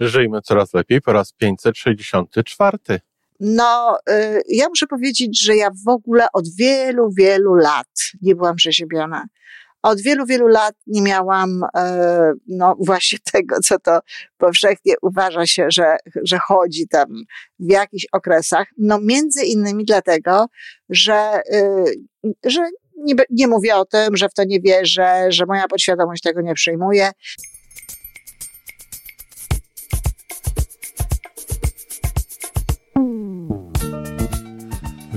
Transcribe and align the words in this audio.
Żyjmy 0.00 0.42
coraz 0.42 0.74
lepiej 0.74 1.00
po 1.00 1.12
raz 1.12 1.32
564. 1.32 2.78
No, 3.40 3.98
y, 4.10 4.42
ja 4.48 4.68
muszę 4.68 4.86
powiedzieć, 4.86 5.42
że 5.42 5.56
ja 5.56 5.70
w 5.86 5.88
ogóle 5.88 6.26
od 6.32 6.44
wielu, 6.58 7.10
wielu 7.18 7.54
lat 7.54 7.88
nie 8.22 8.34
byłam 8.34 8.56
przeziębiona. 8.56 9.26
Od 9.82 10.00
wielu, 10.00 10.26
wielu 10.26 10.46
lat 10.46 10.74
nie 10.86 11.02
miałam, 11.02 11.62
e, 11.76 12.32
no 12.46 12.76
właśnie 12.78 13.18
tego, 13.32 13.56
co 13.64 13.78
to 13.78 14.00
powszechnie 14.38 14.94
uważa 15.02 15.46
się, 15.46 15.66
że, 15.68 15.96
że 16.22 16.38
chodzi 16.38 16.88
tam 16.88 17.08
w 17.58 17.70
jakichś 17.70 18.06
okresach. 18.12 18.68
No 18.78 19.00
między 19.00 19.44
innymi 19.44 19.84
dlatego, 19.84 20.46
że, 20.88 21.40
y, 21.54 22.30
że 22.44 22.60
nie, 22.96 23.14
nie 23.30 23.48
mówię 23.48 23.76
o 23.76 23.84
tym, 23.84 24.16
że 24.16 24.28
w 24.28 24.34
to 24.34 24.44
nie 24.44 24.60
wierzę, 24.60 25.26
że 25.28 25.46
moja 25.46 25.68
podświadomość 25.68 26.22
tego 26.22 26.40
nie 26.40 26.54
przyjmuje. 26.54 27.10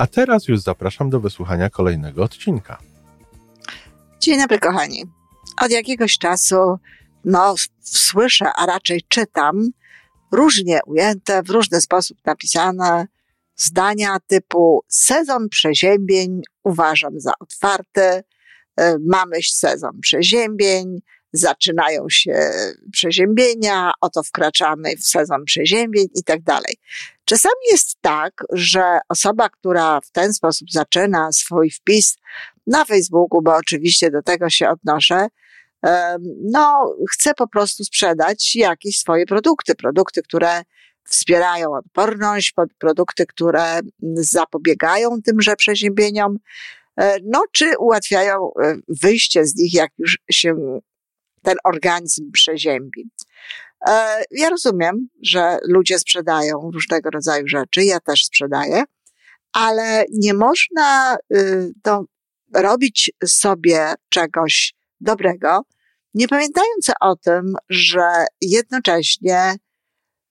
A 0.00 0.06
teraz 0.06 0.48
już 0.48 0.60
zapraszam 0.60 1.10
do 1.10 1.20
wysłuchania 1.20 1.70
kolejnego 1.70 2.22
odcinka. 2.22 2.78
Dzień 4.20 4.40
dobry, 4.40 4.58
kochani. 4.58 5.04
Od 5.62 5.70
jakiegoś 5.70 6.18
czasu, 6.18 6.78
no, 7.24 7.54
słyszę, 7.80 8.52
a 8.56 8.66
raczej 8.66 9.02
czytam, 9.08 9.70
różnie 10.32 10.80
ujęte, 10.86 11.42
w 11.42 11.50
różny 11.50 11.80
sposób 11.80 12.18
napisane 12.24 13.06
zdania 13.56 14.16
typu 14.26 14.84
sezon 14.88 15.48
przeziębień 15.48 16.42
uważam 16.64 17.20
za 17.20 17.32
otwarty, 17.40 18.22
e, 18.76 18.96
mamy 19.08 19.42
sezon 19.42 20.00
przeziębień, 20.00 21.00
zaczynają 21.32 22.06
się 22.08 22.50
przeziębienia, 22.92 23.92
oto 24.00 24.22
wkraczamy 24.22 24.96
w 24.96 25.06
sezon 25.06 25.44
przeziębień 25.44 26.06
i 26.14 26.24
tak 26.24 26.42
dalej. 26.42 26.76
Czasami 27.24 27.62
jest 27.70 27.96
tak, 28.00 28.44
że 28.52 28.98
osoba, 29.08 29.48
która 29.48 30.00
w 30.00 30.10
ten 30.10 30.34
sposób 30.34 30.70
zaczyna 30.70 31.32
swój 31.32 31.70
wpis 31.70 32.16
na 32.66 32.84
Facebooku, 32.84 33.42
bo 33.42 33.56
oczywiście 33.56 34.10
do 34.10 34.22
tego 34.22 34.50
się 34.50 34.68
odnoszę, 34.68 35.26
no, 36.42 36.96
chce 37.10 37.34
po 37.34 37.48
prostu 37.48 37.84
sprzedać 37.84 38.56
jakieś 38.56 38.98
swoje 38.98 39.26
produkty, 39.26 39.74
produkty, 39.74 40.22
które 40.22 40.62
wspierają 41.04 41.72
odporność, 41.72 42.54
produkty, 42.78 43.26
które 43.26 43.80
zapobiegają 44.14 45.22
tymże 45.24 45.56
przeziębieniom, 45.56 46.38
e, 46.96 47.16
no, 47.24 47.42
czy 47.52 47.78
ułatwiają 47.78 48.50
e, 48.62 48.76
wyjście 48.88 49.46
z 49.46 49.56
nich, 49.56 49.74
jak 49.74 49.90
już 49.98 50.18
się 50.30 50.80
ten 51.42 51.54
organizm 51.64 52.30
przeziębi. 52.32 53.10
E, 53.88 54.22
ja 54.30 54.50
rozumiem, 54.50 55.08
że 55.22 55.58
ludzie 55.68 55.98
sprzedają 55.98 56.70
różnego 56.74 57.10
rodzaju 57.10 57.48
rzeczy, 57.48 57.84
ja 57.84 58.00
też 58.00 58.24
sprzedaję, 58.24 58.84
ale 59.52 60.04
nie 60.12 60.34
można 60.34 61.16
y, 61.34 61.72
to 61.82 62.04
robić 62.54 63.12
sobie 63.24 63.94
czegoś 64.08 64.74
dobrego, 65.00 65.62
nie 66.14 66.28
pamiętając 66.28 66.90
o 67.00 67.16
tym, 67.16 67.54
że 67.68 68.24
jednocześnie 68.40 69.54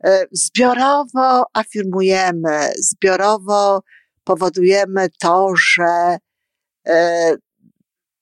y, 0.06 0.10
zbiorowo 0.32 1.46
afirmujemy, 1.54 2.72
zbiorowo 2.78 3.82
powodujemy 4.24 5.08
to, 5.20 5.54
że 5.56 6.18
y, 6.88 6.92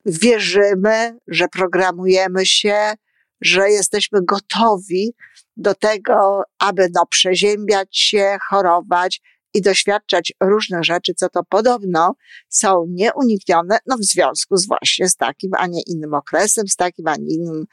wierzymy, 0.08 1.18
że 1.26 1.48
programujemy 1.48 2.46
się, 2.46 2.94
że 3.40 3.70
jesteśmy 3.70 4.18
gotowi 4.22 5.14
do 5.56 5.74
tego, 5.74 6.42
aby 6.58 6.88
no, 6.94 7.06
przeziębiać 7.06 7.98
się, 7.98 8.38
chorować 8.50 9.20
i 9.54 9.62
doświadczać 9.62 10.32
różnych 10.42 10.84
rzeczy, 10.84 11.14
co 11.14 11.28
to 11.28 11.44
podobno 11.44 12.14
są 12.48 12.84
nieuniknione, 12.88 13.78
no 13.86 13.96
w 13.96 14.04
związku 14.04 14.56
z 14.56 14.66
właśnie 14.66 15.08
z 15.08 15.16
takim, 15.16 15.50
a 15.56 15.66
nie 15.66 15.82
innym 15.86 16.14
okresem, 16.14 16.68
z 16.68 16.76
takim, 16.76 17.08
a 17.08 17.16
nie 17.16 17.34
innym 17.34 17.64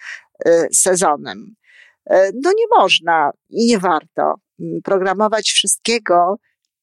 y, 0.47 0.67
sezonem. 0.73 1.56
Y, 2.12 2.16
no 2.44 2.52
nie 2.52 2.66
można 2.78 3.31
i 3.50 3.66
nie 3.66 3.79
warto 3.79 4.35
mm, 4.59 4.81
programować 4.84 5.52
wszystkiego, 5.52 6.35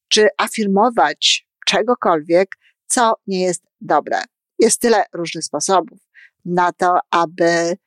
czy 0.07 0.27
afirmować 0.37 1.47
czegokolwiek, 1.65 2.47
co 2.87 3.13
nie 3.27 3.41
jest 3.41 3.63
dobre. 3.81 4.21
Jest 4.59 4.81
tyle 4.81 5.05
różnych 5.13 5.43
sposobów 5.43 5.99
na 6.45 6.71
to, 6.71 6.97
aby 7.11 7.77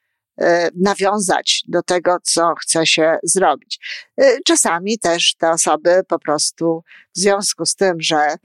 e, 0.40 0.70
nawiązać 0.74 1.62
do 1.68 1.82
tego, 1.82 2.16
co 2.22 2.54
chce 2.60 2.86
się 2.86 3.16
zrobić. 3.22 3.78
E, 4.20 4.38
czasami 4.46 4.98
też 4.98 5.34
te 5.38 5.50
osoby 5.50 6.00
po 6.08 6.18
prostu 6.18 6.82
w 7.16 7.18
związku 7.18 7.66
z 7.66 7.74
tym, 7.74 8.00
że 8.00 8.36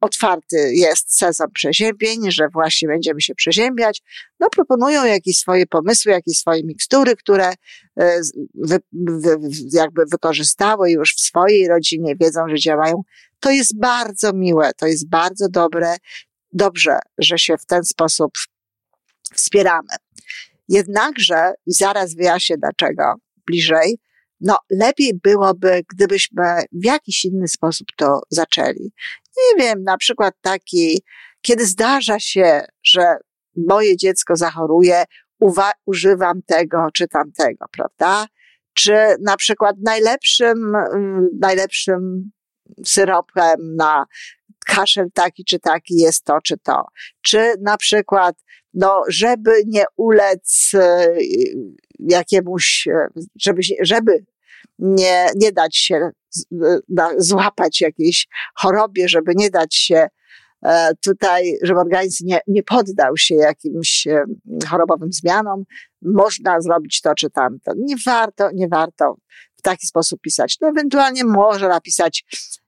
otwarty 0.00 0.74
jest 0.74 1.18
sezon 1.18 1.50
przeziębień, 1.54 2.30
że 2.30 2.48
właśnie 2.48 2.88
będziemy 2.88 3.20
się 3.20 3.34
przeziębiać, 3.34 4.02
no 4.40 4.48
proponują 4.50 5.04
jakieś 5.04 5.38
swoje 5.38 5.66
pomysły, 5.66 6.12
jakieś 6.12 6.38
swoje 6.38 6.64
mikstury, 6.64 7.16
które 7.16 7.52
e, 8.00 8.20
wy, 8.54 8.78
wy, 8.92 9.36
jakby 9.72 10.02
wykorzystały 10.10 10.90
już 10.90 11.14
w 11.14 11.20
swojej 11.20 11.68
rodzinie, 11.68 12.16
wiedzą, 12.20 12.48
że 12.48 12.56
działają. 12.56 13.02
To 13.40 13.50
jest 13.50 13.78
bardzo 13.78 14.32
miłe, 14.32 14.70
to 14.76 14.86
jest 14.86 15.08
bardzo 15.08 15.48
dobre 15.48 15.96
dobrze, 16.52 16.98
że 17.18 17.38
się 17.38 17.56
w 17.58 17.66
ten 17.66 17.84
sposób 17.84 18.32
wspieramy. 19.34 19.88
Jednakże, 20.68 21.52
i 21.66 21.72
zaraz 21.72 22.14
wyjaśnię 22.14 22.56
dlaczego 22.58 23.14
bliżej, 23.46 23.98
no 24.40 24.58
lepiej 24.70 25.12
byłoby, 25.22 25.82
gdybyśmy 25.94 26.44
w 26.72 26.84
jakiś 26.84 27.24
inny 27.24 27.48
sposób 27.48 27.86
to 27.96 28.20
zaczęli. 28.30 28.92
Nie 29.36 29.64
wiem, 29.64 29.82
na 29.82 29.96
przykład 29.96 30.34
taki, 30.40 31.02
kiedy 31.40 31.66
zdarza 31.66 32.20
się, 32.20 32.64
że 32.84 33.16
moje 33.56 33.96
dziecko 33.96 34.36
zachoruje, 34.36 35.04
uwa- 35.42 35.72
używam 35.86 36.42
tego 36.46 36.88
czy 36.94 37.08
tamtego, 37.08 37.66
prawda? 37.72 38.26
Czy 38.74 39.16
na 39.20 39.36
przykład 39.36 39.76
najlepszym, 39.84 40.72
najlepszym 41.40 42.30
syropem 42.84 43.76
na 43.76 44.04
kaszel 44.68 45.06
taki 45.14 45.44
czy 45.44 45.58
taki 45.58 45.96
jest 45.96 46.24
to 46.24 46.38
czy 46.44 46.58
to. 46.58 46.84
Czy 47.22 47.54
na 47.60 47.76
przykład, 47.76 48.36
no, 48.74 49.02
żeby 49.08 49.50
nie 49.66 49.84
ulec 49.96 50.70
e, 50.74 51.16
jakiemuś, 51.98 52.86
e, 52.86 53.08
żeby, 53.40 53.60
żeby 53.80 54.24
nie, 54.78 55.26
nie 55.36 55.52
dać 55.52 55.76
się 55.76 56.10
e, 56.62 56.80
złapać 57.16 57.80
jakiejś 57.80 58.28
chorobie, 58.54 59.08
żeby 59.08 59.32
nie 59.36 59.50
dać 59.50 59.74
się 59.74 60.06
tutaj, 61.04 61.58
żeby 61.62 61.80
organizm 61.80 62.26
nie, 62.26 62.40
nie 62.46 62.62
poddał 62.62 63.16
się 63.16 63.34
jakimś 63.34 64.06
chorobowym 64.68 65.12
zmianom, 65.12 65.64
można 66.02 66.60
zrobić 66.60 67.00
to 67.00 67.14
czy 67.14 67.30
tamto. 67.30 67.72
Nie 67.76 67.96
warto, 68.06 68.50
nie 68.54 68.68
warto 68.68 69.16
w 69.58 69.62
taki 69.62 69.86
sposób 69.86 70.20
pisać. 70.20 70.56
No 70.60 70.68
ewentualnie 70.68 71.24
może 71.24 71.68
napisać 71.68 72.24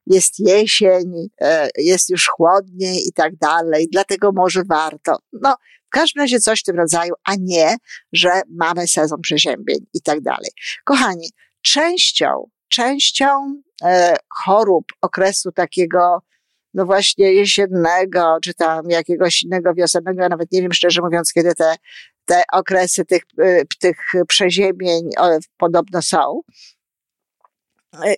jest 0.07 0.35
jesień, 0.39 1.29
e, 1.41 1.69
jest 1.77 2.11
już 2.11 2.29
chłodniej 2.29 3.09
i 3.09 3.13
tak 3.13 3.37
dalej, 3.37 3.89
dlatego 3.93 4.33
może 4.33 4.63
warto. 4.69 5.19
No, 5.33 5.57
w 5.87 5.91
każdym 5.91 6.21
razie 6.23 6.41
coś 6.41 6.61
w 6.61 6.65
tym 6.65 6.77
rodzaju, 6.77 7.15
a 7.25 7.33
nie, 7.41 7.77
że 8.13 8.43
mamy 8.49 8.89
sezon 8.89 9.21
przeziębień 9.21 9.79
i 9.95 10.03
tak 10.03 10.21
dalej. 10.21 10.51
Kochani, 10.85 11.31
częścią, 11.63 12.51
częścią 12.69 13.27
e, 13.85 14.17
chorób 14.45 14.85
okresu 15.01 15.53
takiego, 15.53 16.23
no 16.75 16.87
właśnie 16.87 17.33
jesiennego, 17.33 18.39
czy 18.43 18.55
tam 18.55 18.91
jakiegoś 18.91 19.43
innego 19.43 19.75
wiosennego, 19.75 20.23
ja 20.23 20.29
nawet 20.29 20.53
nie 20.53 20.63
wiem 20.63 20.73
szczerze 20.73 21.03
mówiąc, 21.03 21.33
kiedy 21.33 21.55
te, 21.55 21.75
te 22.25 22.43
okresy 22.53 23.05
tych, 23.05 23.23
e, 23.39 23.63
tych 23.81 23.97
przeziębień 24.29 25.11
podobno 25.59 26.03
są, 26.03 26.41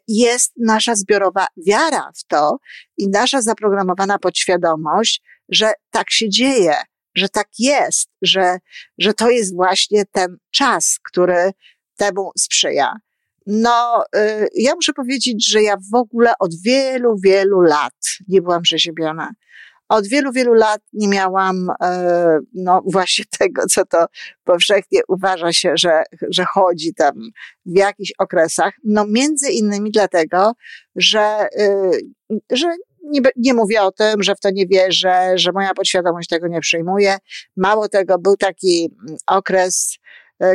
jest 0.09 0.53
nasza 0.57 0.95
zbiorowa 0.95 1.47
wiara 1.67 2.11
w 2.17 2.25
to 2.27 2.59
i 2.99 3.09
nasza 3.09 3.43
zaprogramowana 3.43 4.19
podświadomość, 4.19 5.23
że 5.49 5.73
tak 5.91 6.11
się 6.11 6.29
dzieje, 6.29 6.75
że 7.15 7.29
tak 7.29 7.49
jest, 7.59 8.11
że, 8.23 8.59
że 8.99 9.15
to 9.15 9.31
jest 9.31 9.55
właśnie 9.55 10.05
ten 10.13 10.37
czas, 10.51 10.99
który 11.03 11.53
temu 11.97 12.31
sprzyja. 12.39 12.97
No, 13.47 14.05
y, 14.17 14.49
ja 14.55 14.75
muszę 14.75 14.93
powiedzieć, 14.93 15.51
że 15.51 15.63
ja 15.63 15.77
w 15.93 15.95
ogóle 15.95 16.33
od 16.39 16.51
wielu, 16.65 17.17
wielu 17.25 17.61
lat 17.61 17.95
nie 18.29 18.43
byłam 18.43 18.63
przeziębiona. 18.63 19.33
Od 19.93 20.07
wielu, 20.07 20.33
wielu 20.33 20.55
lat 20.55 20.81
nie 20.93 21.09
miałam, 21.09 21.69
e, 21.83 22.39
no 22.55 22.83
właśnie 22.87 23.25
tego, 23.39 23.63
co 23.67 23.87
to 23.87 24.07
powszechnie 24.45 25.01
uważa 25.09 25.53
się, 25.53 25.73
że, 25.77 26.03
że 26.31 26.45
chodzi 26.45 26.95
tam 26.95 27.15
w 27.67 27.79
jakichś 27.79 28.13
okresach. 28.19 28.75
No 28.85 29.07
między 29.07 29.51
innymi 29.51 29.91
dlatego, 29.91 30.53
że, 30.97 31.49
y, 31.61 32.37
że 32.51 32.67
nie, 33.03 33.21
nie 33.37 33.55
mówię 33.55 33.83
o 33.83 33.93
tym, 33.93 34.23
że 34.23 34.35
w 34.35 34.41
to 34.41 34.51
nie 34.51 34.67
wierzę, 34.67 35.33
że 35.35 35.53
moja 35.53 35.75
podświadomość 35.75 36.29
tego 36.29 36.49
nie 36.49 36.61
przyjmuje. 36.61 37.17
Mało 37.57 37.89
tego, 37.89 38.19
był 38.19 38.37
taki 38.37 38.91
okres, 39.27 39.99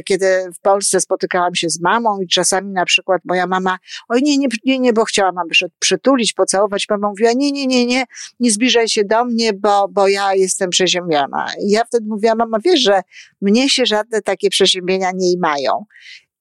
kiedy 0.05 0.27
w 0.57 0.59
Polsce 0.61 0.99
spotykałam 0.99 1.55
się 1.55 1.69
z 1.69 1.81
mamą 1.81 2.21
i 2.21 2.27
czasami 2.27 2.71
na 2.71 2.85
przykład 2.85 3.21
moja 3.25 3.47
mama, 3.47 3.77
oj 4.09 4.23
nie, 4.23 4.37
nie, 4.37 4.47
nie, 4.65 4.79
nie 4.79 4.93
bo 4.93 5.05
chciała 5.05 5.31
mam 5.31 5.47
przytulić, 5.79 6.33
pocałować, 6.33 6.85
mama 6.89 7.09
mówiła, 7.09 7.31
nie, 7.35 7.51
nie, 7.51 7.67
nie, 7.67 7.85
nie, 7.85 8.05
nie 8.39 8.51
zbliżaj 8.51 8.87
się 8.87 9.03
do 9.05 9.25
mnie, 9.25 9.53
bo, 9.53 9.87
bo 9.87 10.07
ja 10.07 10.33
jestem 10.33 10.69
przeziębiona. 10.69 11.47
I 11.61 11.71
ja 11.71 11.85
wtedy 11.85 12.05
mówiłam, 12.07 12.37
mama, 12.37 12.57
wiesz, 12.65 12.79
że 12.79 13.01
mnie 13.41 13.69
się 13.69 13.85
żadne 13.85 14.21
takie 14.21 14.49
przeziębienia 14.49 15.11
nie 15.15 15.37
mają. 15.39 15.85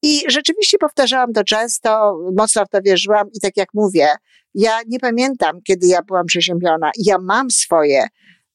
I 0.02 0.22
rzeczywiście 0.28 0.78
powtarzałam 0.78 1.32
to 1.32 1.44
często, 1.44 2.18
mocno 2.36 2.64
w 2.64 2.68
to 2.68 2.78
wierzyłam 2.82 3.28
i 3.34 3.40
tak 3.40 3.56
jak 3.56 3.68
mówię, 3.74 4.08
ja 4.54 4.80
nie 4.86 4.98
pamiętam, 4.98 5.62
kiedy 5.62 5.86
ja 5.86 6.02
byłam 6.02 6.26
przeziębiona. 6.26 6.90
Ja 7.04 7.18
mam 7.18 7.50
swoje 7.50 8.06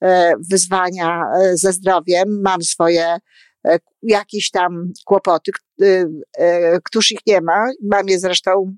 e, 0.03 0.33
wyzwania 0.51 1.23
e, 1.41 1.57
ze 1.57 1.73
zdrowiem, 1.73 2.41
mam 2.41 2.61
swoje 2.61 3.05
E, 3.05 3.19
jakieś 4.01 4.51
tam 4.51 4.91
kłopoty, 5.05 5.51
e, 5.81 6.05
e, 6.37 6.79
któż 6.83 7.11
ich 7.11 7.19
nie 7.27 7.41
ma. 7.41 7.65
Mam 7.83 8.07
je 8.07 8.19
zresztą 8.19 8.75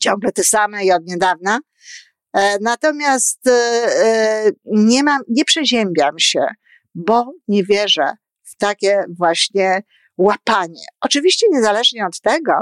ciągle 0.00 0.32
te 0.32 0.44
same 0.44 0.84
i 0.84 0.92
od 0.92 1.02
niedawna. 1.06 1.58
Natomiast 2.60 3.40
nie 4.64 5.02
mam, 5.02 5.22
nie 5.28 5.44
przeziębiam 5.44 6.18
się, 6.18 6.46
bo 6.94 7.32
nie 7.48 7.64
wierzę 7.64 8.12
w 8.42 8.56
takie 8.56 9.04
właśnie 9.18 9.82
łapanie. 10.16 10.84
Oczywiście 11.00 11.46
niezależnie 11.50 12.06
od 12.06 12.20
tego, 12.20 12.52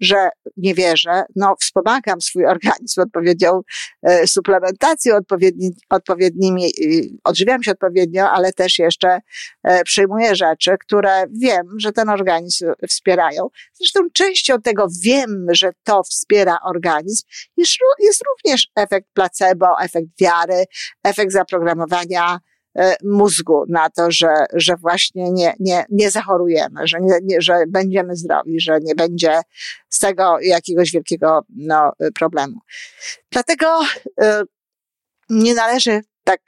że 0.00 0.28
nie 0.56 0.74
wierzę, 0.74 1.22
no 1.36 1.56
wspomagam 1.60 2.20
swój 2.20 2.46
organizm 2.46 3.00
odpowiednią 3.00 3.60
e, 4.02 4.26
suplementacją, 4.26 5.16
odpowiedni, 5.16 5.70
odpowiednimi, 5.90 6.70
odżywiam 7.24 7.62
się 7.62 7.70
odpowiednio, 7.70 8.30
ale 8.30 8.52
też 8.52 8.78
jeszcze 8.78 9.20
e, 9.64 9.84
przyjmuję 9.84 10.34
rzeczy, 10.34 10.76
które 10.80 11.24
wiem, 11.40 11.66
że 11.78 11.92
ten 11.92 12.08
organizm 12.08 12.66
wspierają. 12.88 13.48
Zresztą 13.72 14.00
częścią 14.12 14.60
tego 14.62 14.86
wiem, 15.04 15.46
że 15.50 15.70
to 15.84 16.02
wspiera 16.02 16.58
organizm, 16.64 17.22
jest, 17.56 17.72
jest 17.98 18.22
również 18.26 18.68
efekt 18.76 19.06
placebo, 19.14 19.66
efekt 19.80 20.06
wiary, 20.20 20.64
efekt 21.04 21.32
zaprogramowania 21.32 22.38
mózgu 23.04 23.64
na 23.68 23.90
to, 23.90 24.10
że, 24.10 24.28
że 24.52 24.76
właśnie 24.76 25.30
nie, 25.32 25.54
nie, 25.60 25.84
nie 25.90 26.10
zachorujemy, 26.10 26.86
że, 26.86 26.98
nie, 27.00 27.18
nie, 27.22 27.40
że 27.40 27.64
będziemy 27.68 28.16
zdrowi, 28.16 28.60
że 28.60 28.78
nie 28.82 28.94
będzie 28.94 29.40
z 29.88 29.98
tego 29.98 30.36
jakiegoś 30.40 30.90
wielkiego 30.92 31.40
no, 31.48 31.92
problemu. 32.14 32.60
Dlatego 33.30 33.82
y, 34.22 34.24
nie 35.30 35.54
należy 35.54 36.00
tak 36.24 36.40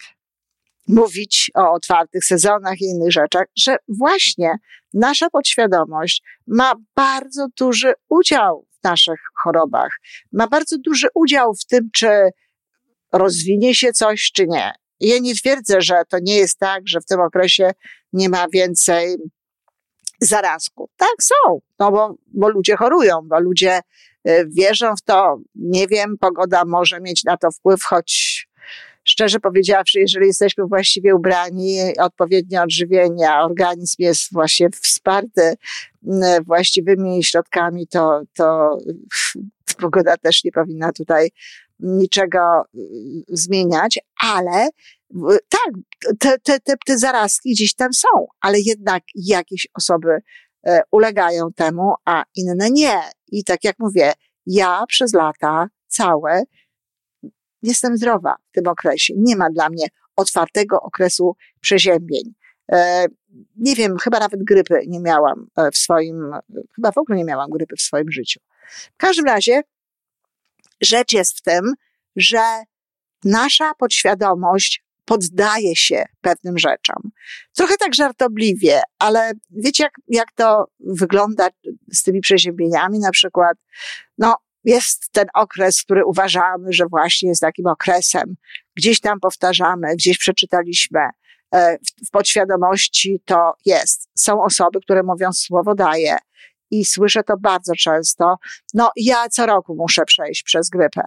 mówić 0.88 1.50
o 1.54 1.72
otwartych 1.72 2.24
sezonach 2.24 2.80
i 2.80 2.84
innych 2.84 3.12
rzeczach, 3.12 3.44
że 3.58 3.76
właśnie 3.88 4.52
nasza 4.94 5.30
podświadomość 5.30 6.22
ma 6.46 6.72
bardzo 6.96 7.46
duży 7.58 7.92
udział 8.08 8.66
w 8.80 8.84
naszych 8.84 9.20
chorobach, 9.42 9.90
ma 10.32 10.46
bardzo 10.46 10.76
duży 10.78 11.08
udział 11.14 11.54
w 11.54 11.64
tym, 11.64 11.90
czy 11.94 12.08
rozwinie 13.12 13.74
się 13.74 13.92
coś, 13.92 14.32
czy 14.34 14.46
nie. 14.46 14.72
Ja 15.00 15.18
nie 15.18 15.34
twierdzę, 15.34 15.80
że 15.80 16.02
to 16.08 16.18
nie 16.22 16.36
jest 16.36 16.58
tak, 16.58 16.82
że 16.88 17.00
w 17.00 17.04
tym 17.04 17.20
okresie 17.20 17.70
nie 18.12 18.28
ma 18.28 18.46
więcej 18.52 19.16
zarazków. 20.20 20.90
Tak, 20.96 21.14
są, 21.22 21.60
no 21.78 21.92
bo, 21.92 22.14
bo 22.26 22.48
ludzie 22.48 22.76
chorują, 22.76 23.20
bo 23.24 23.40
ludzie 23.40 23.80
y, 24.28 24.48
wierzą 24.48 24.96
w 24.96 25.02
to. 25.02 25.38
Nie 25.54 25.86
wiem, 25.86 26.18
pogoda 26.20 26.64
może 26.64 27.00
mieć 27.00 27.24
na 27.24 27.36
to 27.36 27.50
wpływ, 27.50 27.82
choć 27.82 28.48
szczerze 29.04 29.40
powiedziawszy, 29.40 30.00
jeżeli 30.00 30.26
jesteśmy 30.26 30.64
właściwie 30.64 31.14
ubrani, 31.14 31.78
odpowiednio 31.98 32.62
odżywienia, 32.62 33.44
organizm 33.44 33.96
jest 33.98 34.32
właśnie 34.32 34.70
wsparty 34.70 35.54
właściwymi 36.46 37.24
środkami, 37.24 37.86
to, 37.86 38.22
to 38.34 38.78
pogoda 39.80 40.16
też 40.16 40.44
nie 40.44 40.52
powinna 40.52 40.92
tutaj 40.92 41.30
niczego 41.80 42.64
y, 42.74 42.78
zmieniać, 43.28 43.98
ale 44.22 44.68
tak, 45.48 45.72
te, 46.18 46.38
te, 46.38 46.60
te, 46.60 46.74
te 46.86 46.98
zarazki 46.98 47.52
gdzieś 47.52 47.74
tam 47.74 47.92
są, 47.92 48.26
ale 48.40 48.60
jednak 48.60 49.02
jakieś 49.14 49.68
osoby 49.74 50.18
e, 50.66 50.82
ulegają 50.90 51.52
temu, 51.52 51.94
a 52.04 52.24
inne 52.34 52.70
nie. 52.70 53.00
I 53.28 53.44
tak 53.44 53.64
jak 53.64 53.76
mówię, 53.78 54.12
ja 54.46 54.84
przez 54.88 55.14
lata 55.14 55.68
całe 55.86 56.42
jestem 57.62 57.96
zdrowa 57.96 58.36
w 58.50 58.52
tym 58.52 58.66
okresie. 58.66 59.14
Nie 59.16 59.36
ma 59.36 59.50
dla 59.50 59.68
mnie 59.68 59.86
otwartego 60.16 60.80
okresu 60.80 61.36
przeziębień. 61.60 62.34
E, 62.72 63.06
nie 63.56 63.74
wiem, 63.74 63.96
chyba 63.98 64.18
nawet 64.18 64.44
grypy 64.44 64.80
nie 64.86 65.00
miałam 65.00 65.46
e, 65.56 65.70
w 65.70 65.76
swoim, 65.76 66.30
chyba 66.76 66.92
w 66.92 66.98
ogóle 66.98 67.18
nie 67.18 67.24
miałam 67.24 67.50
grypy 67.50 67.76
w 67.76 67.82
swoim 67.82 68.10
życiu. 68.10 68.40
W 68.70 68.96
każdym 68.96 69.24
razie 69.24 69.62
rzecz 70.80 71.12
jest 71.12 71.38
w 71.38 71.42
tym, 71.42 71.74
że 72.16 72.42
nasza 73.24 73.72
podświadomość 73.78 74.84
poddaje 75.04 75.76
się 75.76 76.04
pewnym 76.20 76.58
rzeczom. 76.58 77.10
Trochę 77.56 77.76
tak 77.76 77.94
żartobliwie, 77.94 78.80
ale 78.98 79.32
wiecie, 79.50 79.84
jak, 79.84 79.92
jak 80.08 80.32
to 80.32 80.68
wygląda 80.80 81.48
z 81.92 82.02
tymi 82.02 82.20
przeziębieniami? 82.20 82.98
Na 82.98 83.10
przykład, 83.10 83.56
no, 84.18 84.36
jest 84.64 85.12
ten 85.12 85.26
okres, 85.34 85.82
który 85.82 86.04
uważamy, 86.04 86.72
że 86.72 86.86
właśnie 86.86 87.28
jest 87.28 87.40
takim 87.40 87.66
okresem. 87.66 88.34
Gdzieś 88.76 89.00
tam 89.00 89.20
powtarzamy, 89.20 89.96
gdzieś 89.96 90.18
przeczytaliśmy, 90.18 91.00
e, 91.54 91.78
w 92.06 92.10
podświadomości 92.10 93.20
to 93.24 93.54
jest. 93.64 94.08
Są 94.14 94.42
osoby, 94.42 94.80
które 94.80 95.02
mówią 95.02 95.32
słowo 95.32 95.74
daje 95.74 96.16
i 96.70 96.84
słyszę 96.84 97.22
to 97.22 97.36
bardzo 97.36 97.72
często. 97.78 98.36
No, 98.74 98.90
ja 98.96 99.28
co 99.28 99.46
roku 99.46 99.74
muszę 99.74 100.04
przejść 100.04 100.42
przez 100.42 100.68
grypę. 100.68 101.02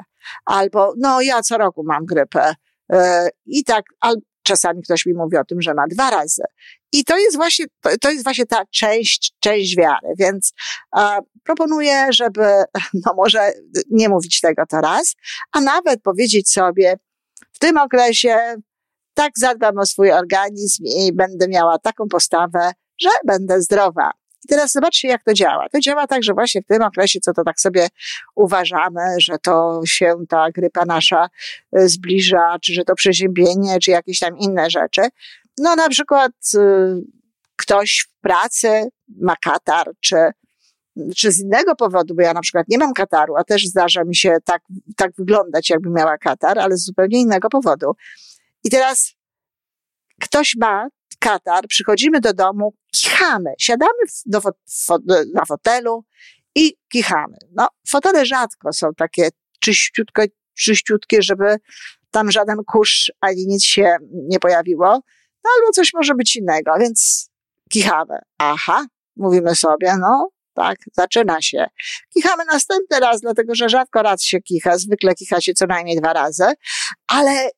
Albo, 0.45 0.94
no, 0.97 1.21
ja 1.21 1.41
co 1.41 1.57
roku 1.57 1.83
mam 1.83 2.06
grypę. 2.06 2.56
E, 2.94 3.30
I 3.45 3.63
tak, 3.63 3.85
albo 3.99 4.21
czasami 4.44 4.81
ktoś 4.83 5.06
mi 5.06 5.13
mówi 5.13 5.37
o 5.37 5.45
tym, 5.45 5.61
że 5.61 5.73
ma 5.73 5.87
dwa 5.87 6.09
razy. 6.09 6.44
I 6.91 7.06
to 7.06 7.18
jest 7.18 7.35
właśnie, 7.35 7.65
to 8.01 8.11
jest 8.11 8.23
właśnie 8.23 8.45
ta 8.45 8.65
część, 8.65 9.33
część 9.39 9.77
wiary, 9.77 10.13
więc 10.19 10.53
e, 10.97 11.19
proponuję, 11.44 12.07
żeby, 12.09 12.63
no 13.06 13.13
może 13.15 13.51
nie 13.91 14.09
mówić 14.09 14.41
tego 14.41 14.63
teraz, 14.69 15.15
a 15.51 15.61
nawet 15.61 16.01
powiedzieć 16.01 16.51
sobie, 16.51 16.97
w 17.53 17.59
tym 17.59 17.77
okresie 17.77 18.56
tak 19.13 19.31
zadbam 19.37 19.77
o 19.77 19.85
swój 19.85 20.11
organizm 20.11 20.83
i 20.85 21.13
będę 21.13 21.47
miała 21.47 21.80
taką 21.80 22.07
postawę, 22.07 22.71
że 23.01 23.09
będę 23.25 23.61
zdrowa. 23.61 24.11
I 24.44 24.48
teraz 24.48 24.71
zobaczcie, 24.71 25.07
jak 25.07 25.24
to 25.24 25.33
działa. 25.33 25.69
To 25.69 25.80
działa 25.80 26.07
tak, 26.07 26.24
że 26.24 26.33
właśnie 26.33 26.62
w 26.62 26.66
tym 26.66 26.81
okresie, 26.81 27.19
co 27.19 27.33
to 27.33 27.44
tak 27.44 27.60
sobie 27.60 27.88
uważamy, 28.36 29.02
że 29.18 29.40
to 29.40 29.81
się 29.86 30.16
ta 30.30 30.52
grypa 30.52 30.86
nasza 30.86 31.30
y, 31.80 31.90
zbliża, 31.90 32.60
czy 32.62 32.74
że 32.74 32.83
to 32.83 32.95
przeziębienie, 32.95 33.80
czy 33.80 33.92
jakieś 33.92 34.19
tam 34.19 34.38
inne 34.38 34.69
rzeczy. 34.69 35.02
No 35.57 35.76
na 35.76 35.90
przykład 35.90 36.31
y, 36.56 36.60
ktoś 37.56 38.07
w 38.07 38.21
pracy 38.21 38.90
ma 39.07 39.36
katar, 39.36 39.92
czy, 40.00 40.16
czy 41.16 41.31
z 41.31 41.40
innego 41.40 41.76
powodu, 41.76 42.16
bo 42.16 42.21
ja 42.21 42.33
na 42.33 42.42
przykład 42.42 42.68
nie 42.69 42.78
mam 42.78 42.94
kataru, 42.94 43.36
a 43.36 43.44
też 43.44 43.66
zdarza 43.66 44.04
mi 44.04 44.16
się 44.16 44.38
tak, 44.45 44.62
tak 44.98 45.12
wyglądać, 45.18 45.69
jakby 45.69 45.90
miała 45.90 46.18
katar, 46.18 46.60
ale 46.60 46.78
z 46.78 46.86
zupełnie 46.86 47.19
innego 47.19 47.50
powodu. 47.50 47.95
I 48.64 48.69
teraz 48.69 49.14
ktoś 50.21 50.56
ma 50.60 50.88
katar, 51.19 51.68
przychodzimy 51.68 52.19
do 52.21 52.33
domu, 52.33 52.73
kichamy, 52.94 53.53
siadamy 53.59 53.99
do, 54.25 54.41
na 55.33 55.45
fotelu 55.45 56.06
i 56.56 56.77
kichamy. 56.91 57.37
No, 57.56 57.68
fotele 57.89 58.25
rzadko 58.25 58.73
są 58.73 58.94
takie 58.97 59.30
czyściutko, 59.59 60.21
czyściutkie, 60.57 61.21
żeby 61.21 61.56
tam 62.11 62.31
żaden 62.31 62.57
kurz 62.68 63.11
ani 63.21 63.47
nic 63.47 63.63
się 63.63 63.95
nie 64.13 64.39
pojawiło, 64.39 64.87
no 65.44 65.49
albo 65.57 65.71
coś 65.71 65.94
może 65.94 66.15
być 66.15 66.35
innego, 66.35 66.71
więc 66.80 67.30
kichamy. 67.69 68.19
Aha, 68.37 68.85
mówimy 69.15 69.56
sobie, 69.56 69.95
no 69.99 70.30
tak, 70.53 70.77
zaczyna 70.94 71.41
się. 71.41 71.65
Kichamy 72.13 72.44
następny 72.45 72.99
raz, 72.99 73.21
dlatego 73.21 73.56
że 73.56 73.69
rzadko 73.69 74.01
raz 74.01 74.23
się 74.23 74.41
kicha, 74.41 74.77
zwykle 74.77 75.15
kicha 75.15 75.41
się 75.41 75.53
co 75.53 75.65
najmniej 75.68 75.97
dwa 75.97 76.13
razy, 76.13 76.45
ale 77.07 77.49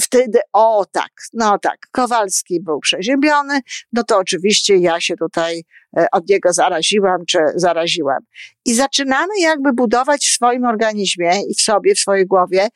wtedy, 0.00 0.38
o 0.52 0.84
tak, 0.92 1.10
no 1.32 1.58
tak, 1.58 1.78
Kowalski 1.92 2.60
był 2.60 2.80
przeziębiony, 2.80 3.60
no 3.92 4.04
to 4.04 4.18
oczywiście 4.18 4.76
ja 4.76 5.00
się 5.00 5.16
tutaj 5.16 5.62
e, 5.98 6.06
od 6.12 6.28
niego 6.28 6.52
zaraziłam, 6.52 7.26
czy 7.26 7.38
zaraziłam. 7.54 8.18
I 8.64 8.74
zaczynamy 8.74 9.32
jakby 9.40 9.72
budować 9.72 10.26
w 10.26 10.34
swoim 10.34 10.64
organizmie 10.64 11.32
i 11.48 11.54
w 11.54 11.60
sobie, 11.60 11.94
w 11.94 11.98
swojej 11.98 12.26
głowie, 12.26 12.68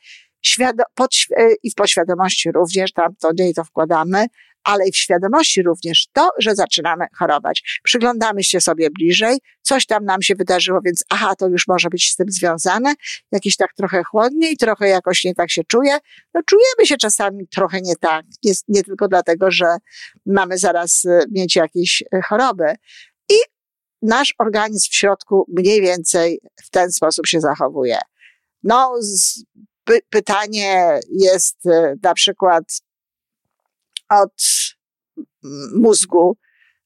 świado- 0.45 0.83
pod, 0.95 1.15
e, 1.37 1.47
i 1.63 1.71
w 1.71 1.75
poświadomości 1.75 2.51
również, 2.51 2.93
tam 2.93 3.15
to 3.15 3.29
nie 3.39 3.53
to 3.53 3.63
wkładamy, 3.63 4.25
ale 4.65 4.87
i 4.87 4.91
w 4.91 4.97
świadomości 4.97 5.63
również 5.63 6.07
to, 6.13 6.29
że 6.39 6.55
zaczynamy 6.55 7.05
chorować. 7.17 7.79
Przyglądamy 7.83 8.43
się 8.43 8.61
sobie 8.61 8.89
bliżej, 8.89 9.37
coś 9.61 9.85
tam 9.85 10.05
nam 10.05 10.21
się 10.21 10.35
wydarzyło, 10.35 10.79
więc 10.85 11.03
aha, 11.09 11.35
to 11.35 11.47
już 11.47 11.67
może 11.67 11.89
być 11.89 12.11
z 12.11 12.15
tym 12.15 12.29
związane, 12.29 12.93
jakiś 13.31 13.57
tak 13.57 13.73
trochę 13.73 14.03
chłodniej, 14.03 14.57
trochę 14.57 14.87
jakoś 14.87 15.23
nie 15.23 15.35
tak 15.35 15.51
się 15.51 15.63
czuje. 15.63 15.97
No 16.33 16.41
czujemy 16.45 16.85
się 16.85 16.97
czasami 16.97 17.47
trochę 17.47 17.81
nie 17.81 17.95
tak, 17.95 18.25
nie, 18.43 18.53
nie 18.67 18.83
tylko 18.83 19.07
dlatego, 19.07 19.51
że 19.51 19.77
mamy 20.25 20.57
zaraz 20.57 21.05
e, 21.05 21.19
mieć 21.31 21.55
jakieś 21.55 22.03
e, 22.13 22.21
choroby. 22.21 22.75
I 23.29 23.35
nasz 24.01 24.33
organizm 24.37 24.89
w 24.91 24.95
środku 24.95 25.45
mniej 25.47 25.81
więcej 25.81 26.39
w 26.63 26.69
ten 26.69 26.91
sposób 26.91 27.27
się 27.27 27.39
zachowuje. 27.41 27.97
No, 28.63 28.93
z, 28.99 29.43
py, 29.83 29.99
pytanie 30.09 30.99
jest 31.11 31.65
e, 31.65 31.95
na 32.03 32.13
przykład, 32.13 32.63
od 34.09 34.33
mózgu, 35.75 36.37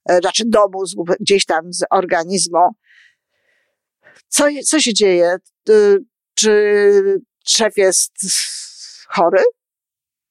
e, 0.10 0.18
znaczy 0.18 0.44
do 0.48 0.68
mózgu, 0.74 1.06
gdzieś 1.20 1.46
tam 1.46 1.74
z 1.74 1.84
organizmu. 1.92 2.70
Co, 4.28 4.46
co 4.66 4.80
się 4.80 4.94
dzieje? 4.94 5.36
Czy 6.36 7.22
szef 7.48 7.78
jest 7.78 8.12
chory? 9.08 9.44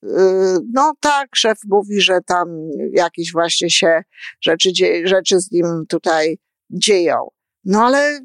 E, 0.05 0.59
no 0.73 0.93
tak, 1.01 1.29
szef 1.37 1.59
mówi, 1.67 2.01
że 2.01 2.19
tam 2.27 2.49
jakieś 2.93 3.33
właśnie 3.33 3.71
się 3.71 4.03
rzeczy, 4.41 4.71
rzeczy 5.05 5.41
z 5.41 5.53
nim 5.53 5.85
tutaj 5.89 6.39
dzieją. 6.71 7.29
No 7.65 7.87
ale 7.87 8.21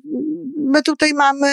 my 0.73 0.83
tutaj 0.83 1.13
mamy 1.13 1.51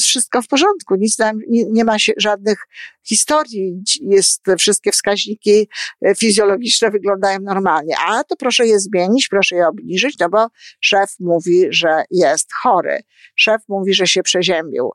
wszystko 0.00 0.42
w 0.42 0.48
porządku, 0.48 0.94
nic 0.94 1.16
tam, 1.16 1.38
nie, 1.48 1.64
nie 1.64 1.84
ma 1.84 1.98
się 1.98 2.12
żadnych 2.16 2.58
historii, 3.06 3.82
jest, 4.00 4.42
wszystkie 4.58 4.92
wskaźniki 4.92 5.68
e, 6.06 6.14
fizjologiczne 6.14 6.90
wyglądają 6.90 7.38
normalnie, 7.40 7.94
a 8.06 8.24
to 8.24 8.36
proszę 8.36 8.66
je 8.66 8.80
zmienić, 8.80 9.28
proszę 9.28 9.56
je 9.56 9.68
obniżyć, 9.68 10.18
no 10.20 10.28
bo 10.28 10.46
szef 10.80 11.14
mówi, 11.20 11.66
że 11.70 12.02
jest 12.10 12.48
chory, 12.62 13.00
szef 13.36 13.62
mówi, 13.68 13.94
że 13.94 14.06
się 14.06 14.22
przeziębił. 14.22 14.90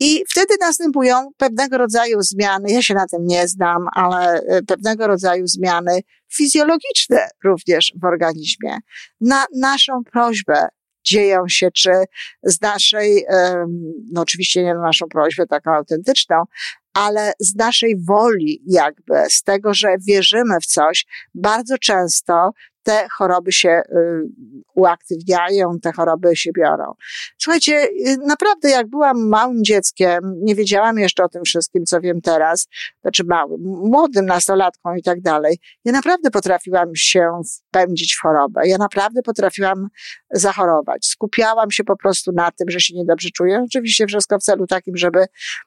I 0.00 0.24
wtedy 0.28 0.54
następują 0.60 1.30
pewnego 1.36 1.78
rodzaju 1.78 2.22
zmiany, 2.22 2.70
ja 2.70 2.82
się 2.82 2.94
na 2.94 3.06
tym 3.06 3.26
nie 3.26 3.48
znam, 3.48 3.86
ale 3.92 4.40
e, 4.40 4.62
pewnego 4.62 5.06
rodzaju 5.06 5.46
zmiany 5.46 6.00
fizjologiczne 6.32 7.28
również 7.44 7.92
w 8.02 8.04
organizmie. 8.04 8.76
Na 9.20 9.44
naszą 9.56 10.04
prośbę 10.12 10.68
dzieją 11.04 11.44
się, 11.48 11.70
czy 11.70 11.90
z 12.42 12.60
naszej, 12.60 13.24
no 14.12 14.20
oczywiście 14.20 14.62
nie 14.64 14.74
na 14.74 14.80
naszą 14.80 15.06
prośbę 15.08 15.46
taką 15.46 15.70
autentyczną, 15.70 16.44
ale 16.94 17.32
z 17.40 17.54
naszej 17.54 17.96
woli 18.08 18.62
jakby, 18.66 19.14
z 19.28 19.42
tego, 19.42 19.74
że 19.74 19.96
wierzymy 20.06 20.60
w 20.62 20.66
coś, 20.66 21.06
bardzo 21.34 21.78
często 21.78 22.50
te 22.82 23.06
choroby 23.18 23.52
się 23.52 23.68
y, 23.68 23.82
uaktywniają, 24.74 25.78
te 25.82 25.92
choroby 25.92 26.36
się 26.36 26.50
biorą. 26.52 26.92
Słuchajcie, 27.38 27.88
y, 28.06 28.16
naprawdę 28.26 28.70
jak 28.70 28.88
byłam 28.88 29.28
małym 29.28 29.64
dzieckiem, 29.64 30.20
nie 30.40 30.54
wiedziałam 30.54 30.98
jeszcze 30.98 31.24
o 31.24 31.28
tym 31.28 31.42
wszystkim, 31.44 31.84
co 31.84 32.00
wiem 32.00 32.20
teraz, 32.20 32.68
znaczy 33.02 33.24
małym, 33.24 33.60
młodym 33.62 34.26
nastolatką 34.26 34.94
i 34.94 35.02
tak 35.02 35.20
dalej, 35.20 35.58
ja 35.84 35.92
naprawdę 35.92 36.30
potrafiłam 36.30 36.88
się 36.94 37.40
wpędzić 37.68 38.14
w 38.14 38.20
chorobę. 38.20 38.60
Ja 38.64 38.78
naprawdę 38.78 39.22
potrafiłam 39.22 39.88
zachorować. 40.30 41.06
Skupiałam 41.06 41.70
się 41.70 41.84
po 41.84 41.96
prostu 41.96 42.32
na 42.32 42.50
tym, 42.50 42.70
że 42.70 42.80
się 42.80 42.94
niedobrze 42.94 43.28
czuję. 43.30 43.62
Oczywiście 43.64 44.06
wszystko 44.06 44.38
w 44.38 44.42
celu 44.42 44.66
takim, 44.66 44.96
żeby 44.96 45.26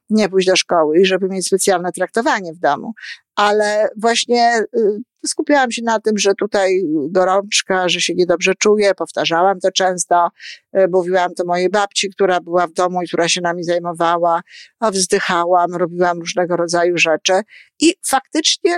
nie 0.10 0.30
pójść 0.30 0.48
do 0.48 0.56
szkoły 0.56 1.00
i 1.00 1.06
żeby 1.06 1.28
mieć 1.30 1.48
specjalne 1.48 1.92
traktowanie 1.92 2.54
w 2.54 2.60
domu 2.60 2.94
ale 3.36 3.90
właśnie 3.98 4.64
y, 4.78 5.02
skupiałam 5.28 5.72
się 5.72 5.82
na 5.84 6.00
tym, 6.00 6.18
że 6.18 6.34
tutaj 6.36 6.82
gorączka, 7.10 7.90
że 7.90 8.02
się 8.02 8.14
niedobrze 8.16 8.54
czuję, 8.60 8.96
powtarzałam 8.96 9.60
to 9.60 9.72
często, 9.72 10.30
y, 10.78 10.88
mówiłam 10.92 11.34
to 11.34 11.46
mojej 11.46 11.70
babci, 11.70 12.10
która 12.10 12.40
była 12.40 12.68
w 12.68 12.74
domu 12.74 13.02
i 13.02 13.08
która 13.08 13.30
się 13.30 13.42
nami 13.42 13.64
zajmowała, 13.64 14.42
a 14.80 14.92
wzdychałam, 14.92 15.76
robiłam 15.76 16.20
różnego 16.20 16.56
rodzaju 16.56 16.98
rzeczy 16.98 17.34
i 17.80 17.94
faktycznie 18.08 18.78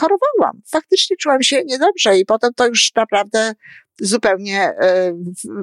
chorowałam, 0.00 0.62
faktycznie 0.70 1.16
czułam 1.16 1.42
się 1.42 1.64
niedobrze 1.64 2.18
i 2.18 2.24
potem 2.24 2.50
to 2.56 2.66
już 2.66 2.92
naprawdę 2.96 3.52
zupełnie, 4.00 4.70
y, 4.70 5.14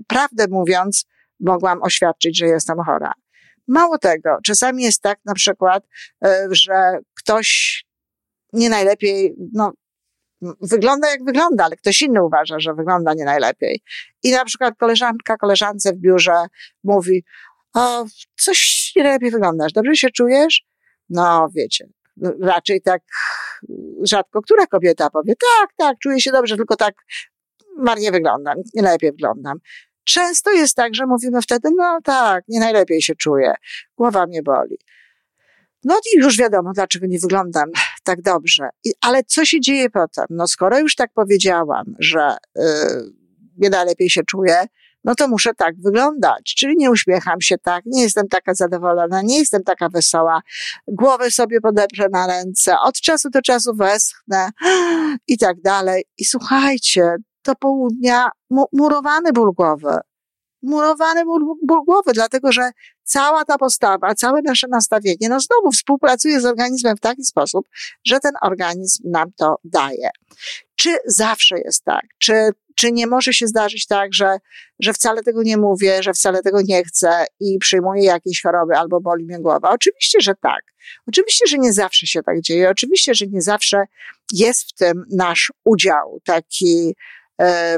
prawdę 0.08 0.46
mówiąc, 0.50 1.06
mogłam 1.40 1.84
oświadczyć, 1.84 2.38
że 2.38 2.46
jestem 2.46 2.78
chora. 2.86 3.12
Mało 3.68 3.98
tego, 3.98 4.38
czasami 4.46 4.84
jest 4.84 5.02
tak 5.02 5.20
na 5.26 5.34
przykład, 5.34 5.84
że 6.52 7.00
ktoś 7.18 7.84
nie 8.54 8.70
najlepiej, 8.70 9.36
no, 9.54 9.74
wygląda 10.62 11.12
jak 11.12 11.24
wygląda, 11.24 11.66
ale 11.66 11.76
ktoś 11.76 12.02
inny 12.02 12.24
uważa, 12.24 12.60
że 12.60 12.74
wygląda 12.74 13.14
nie 13.14 13.26
najlepiej. 13.26 13.82
I 14.24 14.32
na 14.32 14.46
przykład 14.46 14.74
koleżanka 14.78 15.38
koleżance 15.38 15.94
w 15.94 15.98
biurze 15.98 16.46
mówi, 16.84 17.24
o, 17.74 18.06
coś 18.38 18.92
nie 18.96 19.04
najlepiej 19.04 19.32
wyglądasz, 19.32 19.74
dobrze 19.74 19.96
się 19.96 20.10
czujesz? 20.10 20.64
No, 21.10 21.48
wiecie, 21.56 21.88
raczej 22.42 22.82
tak 22.82 23.02
rzadko 24.04 24.42
która 24.42 24.68
kobieta 24.68 25.10
powie, 25.10 25.34
tak, 25.36 25.70
tak, 25.78 25.98
czuję 26.00 26.22
się 26.22 26.32
dobrze, 26.32 26.58
tylko 26.58 26.76
tak 26.76 26.96
marnie 27.78 28.12
wyglądam, 28.12 28.58
nie 28.74 28.82
najlepiej 28.82 29.12
wyglądam. 29.12 29.58
Często 30.04 30.52
jest 30.52 30.76
tak, 30.76 30.96
że 30.96 31.06
mówimy 31.06 31.42
wtedy, 31.42 31.70
no 31.78 32.00
tak, 32.04 32.44
nie 32.48 32.60
najlepiej 32.60 33.02
się 33.02 33.16
czuję, 33.16 33.54
głowa 33.98 34.26
mnie 34.28 34.44
boli. 34.44 34.78
No 35.84 36.00
i 36.14 36.18
już 36.18 36.38
wiadomo, 36.38 36.72
dlaczego 36.74 37.06
nie 37.08 37.20
wyglądam 37.20 37.70
tak 38.04 38.22
dobrze. 38.22 38.70
I, 38.84 38.94
ale 39.02 39.24
co 39.24 39.46
się 39.46 39.60
dzieje 39.60 39.90
potem? 39.90 40.26
No 40.30 40.48
skoro 40.48 40.80
już 40.80 40.96
tak 40.96 41.14
powiedziałam, 41.14 41.96
że 42.00 42.38
yy, 42.56 42.64
nie 43.58 43.70
najlepiej 43.70 44.10
się 44.10 44.22
czuję, 44.24 44.66
no 45.04 45.16
to 45.16 45.28
muszę 45.28 45.54
tak 45.58 45.82
wyglądać. 45.82 46.56
Czyli 46.58 46.76
nie 46.78 46.92
uśmiecham 46.92 47.42
się 47.42 47.58
tak, 47.58 47.84
nie 47.86 48.02
jestem 48.02 48.28
taka 48.28 48.54
zadowolona, 48.54 49.22
nie 49.22 49.40
jestem 49.40 49.64
taka 49.64 49.90
wesoła, 49.90 50.42
głowę 50.88 51.32
sobie 51.32 51.62
podeprę 51.62 52.08
na 52.12 52.28
ręce, 52.28 52.76
od 52.80 52.96
czasu 53.02 53.30
do 53.30 53.42
czasu 53.42 53.76
westchnę 53.76 54.50
i 55.28 55.38
tak 55.38 55.62
dalej. 55.62 56.06
I 56.18 56.26
słuchajcie, 56.26 57.16
do 57.46 57.56
południa 57.56 58.30
murowany 58.72 59.34
ból 59.34 59.54
głowy 59.54 59.98
murowany 60.62 61.26
ból, 61.26 61.42
ból 61.64 61.86
głowy, 61.86 62.12
dlatego 62.14 62.52
że 62.52 62.72
cała 63.12 63.46
ta 63.46 63.58
postawa, 63.58 64.16
całe 64.16 64.42
nasze 64.42 64.68
nastawienie, 64.68 65.30
no 65.30 65.40
znowu 65.40 65.72
współpracuje 65.72 66.42
z 66.42 66.46
organizmem 66.46 66.98
w 66.98 67.00
taki 67.00 67.24
sposób, 67.24 67.70
że 68.06 68.20
ten 68.20 68.32
organizm 68.42 69.12
nam 69.12 69.32
to 69.38 69.56
daje. 69.64 70.10
Czy 70.76 70.98
zawsze 71.06 71.60
jest 71.60 71.84
tak? 71.84 72.06
Czy, 72.18 72.34
czy 72.76 72.92
nie 72.92 73.08
może 73.08 73.34
się 73.34 73.48
zdarzyć 73.48 73.88
tak, 73.88 74.14
że, 74.14 74.38
że 74.80 74.94
wcale 74.94 75.24
tego 75.24 75.44
nie 75.44 75.58
mówię, 75.58 76.04
że 76.04 76.14
wcale 76.14 76.42
tego 76.42 76.62
nie 76.62 76.84
chcę 76.84 77.26
i 77.40 77.58
przyjmuję 77.60 78.04
jakieś 78.04 78.42
choroby 78.42 78.78
albo 78.78 79.02
boli 79.02 79.26
mnie 79.26 79.40
głowa? 79.40 79.70
Oczywiście, 79.70 80.22
że 80.22 80.34
tak. 80.42 80.62
Oczywiście, 81.08 81.46
że 81.48 81.58
nie 81.58 81.74
zawsze 81.74 82.08
się 82.08 82.24
tak 82.24 82.42
dzieje. 82.42 82.70
Oczywiście, 82.70 83.16
że 83.16 83.28
nie 83.28 83.42
zawsze 83.42 83.84
jest 84.32 84.70
w 84.70 84.74
tym 84.74 85.06
nasz 85.12 85.52
udział 85.64 86.20
taki 86.24 86.96
e, 87.42 87.78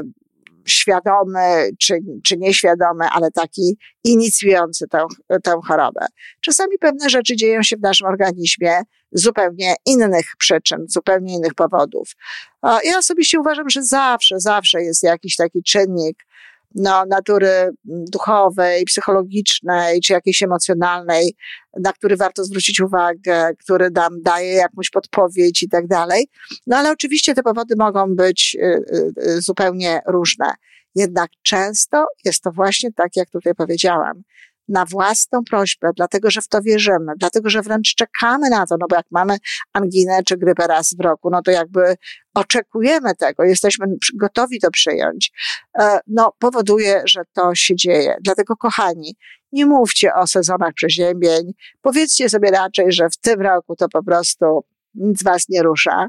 świadomy 0.66 1.70
czy, 1.78 1.98
czy 2.24 2.36
nieświadomy, 2.36 3.04
ale 3.12 3.30
taki 3.30 3.76
inicjujący 4.04 4.88
tę, 4.88 5.06
tę 5.42 5.60
chorobę. 5.66 6.06
Czasami 6.40 6.78
pewne 6.78 7.10
rzeczy 7.10 7.36
dzieją 7.36 7.62
się 7.62 7.76
w 7.76 7.82
naszym 7.82 8.06
organizmie 8.06 8.80
zupełnie 9.12 9.74
innych 9.86 10.26
przyczyn, 10.38 10.84
zupełnie 10.88 11.34
innych 11.34 11.54
powodów. 11.54 12.08
Ja 12.62 12.98
osobiście 12.98 13.40
uważam, 13.40 13.70
że 13.70 13.82
zawsze, 13.82 14.40
zawsze 14.40 14.82
jest 14.82 15.02
jakiś 15.02 15.36
taki 15.36 15.62
czynnik, 15.62 16.26
no, 16.74 17.04
natury 17.06 17.70
duchowej, 17.84 18.84
psychologicznej 18.84 20.00
czy 20.00 20.12
jakiejś 20.12 20.42
emocjonalnej, 20.42 21.36
na 21.80 21.92
który 21.92 22.16
warto 22.16 22.44
zwrócić 22.44 22.80
uwagę, 22.80 23.50
który 23.60 23.90
nam 23.90 24.22
daje 24.22 24.52
jakąś 24.52 24.90
podpowiedź 24.90 25.62
i 25.62 25.68
tak 25.68 25.86
dalej. 25.86 26.28
No 26.66 26.76
ale 26.76 26.90
oczywiście 26.90 27.34
te 27.34 27.42
powody 27.42 27.74
mogą 27.78 28.16
być 28.16 28.56
y, 28.60 28.66
y, 28.66 29.12
y, 29.30 29.40
zupełnie 29.40 30.00
różne. 30.06 30.54
Jednak 30.94 31.30
często 31.42 32.06
jest 32.24 32.42
to 32.42 32.52
właśnie 32.52 32.92
tak, 32.92 33.16
jak 33.16 33.30
tutaj 33.30 33.54
powiedziałam 33.54 34.22
na 34.68 34.84
własną 34.84 35.44
prośbę, 35.44 35.90
dlatego 35.96 36.30
że 36.30 36.40
w 36.40 36.48
to 36.48 36.62
wierzymy, 36.62 37.12
dlatego 37.16 37.50
że 37.50 37.62
wręcz 37.62 37.94
czekamy 37.94 38.50
na 38.50 38.66
to, 38.66 38.76
no 38.80 38.86
bo 38.90 38.96
jak 38.96 39.06
mamy 39.10 39.36
anginę 39.72 40.22
czy 40.22 40.36
grypę 40.36 40.66
raz 40.66 40.94
w 40.98 41.00
roku, 41.00 41.30
no 41.30 41.42
to 41.42 41.50
jakby 41.50 41.96
oczekujemy 42.34 43.14
tego, 43.14 43.44
jesteśmy 43.44 43.86
gotowi 44.14 44.60
to 44.60 44.70
przyjąć, 44.70 45.32
e, 45.78 46.00
no 46.06 46.32
powoduje, 46.38 47.02
że 47.04 47.22
to 47.32 47.54
się 47.54 47.76
dzieje. 47.76 48.16
Dlatego 48.24 48.56
kochani, 48.56 49.16
nie 49.52 49.66
mówcie 49.66 50.14
o 50.14 50.26
sezonach 50.26 50.74
przeziębień, 50.74 51.52
powiedzcie 51.82 52.28
sobie 52.28 52.50
raczej, 52.50 52.92
że 52.92 53.08
w 53.08 53.16
tym 53.16 53.40
roku 53.40 53.76
to 53.76 53.88
po 53.88 54.02
prostu 54.02 54.64
nic 54.94 55.22
was 55.22 55.48
nie 55.48 55.62
rusza. 55.62 56.08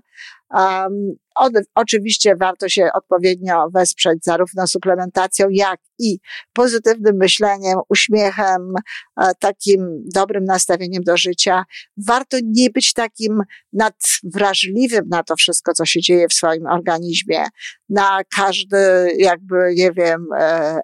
Od, 1.35 1.53
oczywiście 1.75 2.35
warto 2.35 2.69
się 2.69 2.89
odpowiednio 2.93 3.69
wesprzeć 3.73 4.23
zarówno 4.23 4.67
suplementacją, 4.67 5.47
jak 5.49 5.79
i 5.99 6.19
pozytywnym 6.53 7.15
myśleniem, 7.15 7.79
uśmiechem, 7.89 8.73
e, 9.21 9.31
takim 9.39 10.03
dobrym 10.13 10.43
nastawieniem 10.43 11.03
do 11.03 11.17
życia. 11.17 11.63
Warto 11.97 12.37
nie 12.43 12.69
być 12.69 12.93
takim 12.93 13.41
nadwrażliwym 13.73 15.05
na 15.09 15.23
to 15.23 15.35
wszystko, 15.35 15.73
co 15.73 15.85
się 15.85 16.01
dzieje 16.01 16.27
w 16.27 16.33
swoim 16.33 16.65
organizmie, 16.65 17.43
na 17.89 18.21
każdy, 18.35 18.77
jakby, 19.17 19.73
nie 19.75 19.91
wiem, 19.91 20.27
e, 20.33 20.39
e, 20.39 20.81